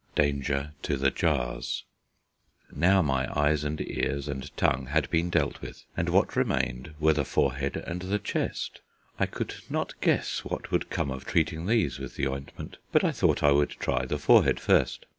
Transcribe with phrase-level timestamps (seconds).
[0.15, 1.83] V DANGER TO THE JARS
[2.75, 7.13] Now my ears and eyes and tongue had been dealt with, and what remained were
[7.13, 8.81] the forehead and the chest.
[9.19, 13.11] I could not guess what would come of treating these with the ointment, but I
[13.11, 15.05] thought I would try the forehead first.